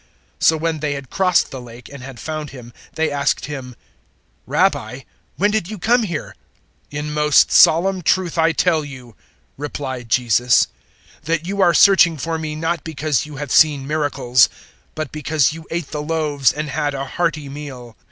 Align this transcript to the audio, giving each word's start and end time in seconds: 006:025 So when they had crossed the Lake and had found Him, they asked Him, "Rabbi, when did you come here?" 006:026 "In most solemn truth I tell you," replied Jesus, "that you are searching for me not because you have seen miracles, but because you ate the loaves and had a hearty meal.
006:025 0.39 0.45
So 0.47 0.57
when 0.57 0.79
they 0.79 0.93
had 0.93 1.09
crossed 1.11 1.51
the 1.51 1.61
Lake 1.61 1.87
and 1.87 2.01
had 2.01 2.19
found 2.19 2.49
Him, 2.49 2.73
they 2.95 3.11
asked 3.11 3.45
Him, 3.45 3.75
"Rabbi, 4.47 5.01
when 5.35 5.51
did 5.51 5.69
you 5.69 5.77
come 5.77 6.01
here?" 6.01 6.35
006:026 6.91 6.99
"In 6.99 7.13
most 7.13 7.51
solemn 7.51 8.01
truth 8.01 8.35
I 8.35 8.51
tell 8.51 8.83
you," 8.83 9.15
replied 9.57 10.09
Jesus, 10.09 10.65
"that 11.25 11.45
you 11.45 11.61
are 11.61 11.75
searching 11.75 12.17
for 12.17 12.39
me 12.39 12.55
not 12.55 12.83
because 12.83 13.27
you 13.27 13.35
have 13.35 13.51
seen 13.51 13.85
miracles, 13.85 14.49
but 14.95 15.11
because 15.11 15.53
you 15.53 15.67
ate 15.69 15.91
the 15.91 16.01
loaves 16.01 16.51
and 16.51 16.69
had 16.69 16.95
a 16.95 17.05
hearty 17.05 17.47
meal. 17.47 17.95